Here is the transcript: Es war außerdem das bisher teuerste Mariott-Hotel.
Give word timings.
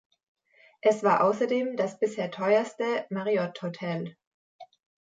Es 0.81 1.03
war 1.03 1.23
außerdem 1.23 1.77
das 1.77 1.99
bisher 1.99 2.31
teuerste 2.31 3.05
Mariott-Hotel. 3.11 4.17